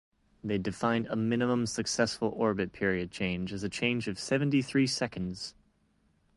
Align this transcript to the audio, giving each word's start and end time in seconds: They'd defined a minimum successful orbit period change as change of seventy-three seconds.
They'd 0.43 0.63
defined 0.63 1.05
a 1.11 1.15
minimum 1.15 1.67
successful 1.67 2.29
orbit 2.29 2.73
period 2.73 3.11
change 3.11 3.53
as 3.53 3.63
change 3.69 4.07
of 4.07 4.17
seventy-three 4.17 4.87
seconds. 4.87 5.53